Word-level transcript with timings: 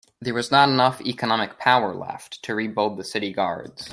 There 0.19 0.33
was 0.33 0.49
not 0.49 0.67
enough 0.67 0.99
economic 1.01 1.59
power 1.59 1.93
left 1.93 2.41
to 2.45 2.55
rebuild 2.55 2.97
the 2.97 3.03
city 3.03 3.31
guards. 3.31 3.87